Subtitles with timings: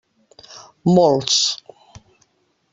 [0.95, 1.37] Molts.